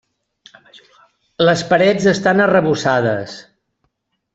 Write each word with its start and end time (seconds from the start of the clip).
Les 1.49 1.63
parets 1.75 2.11
estan 2.15 2.45
arrebossades. 2.49 3.41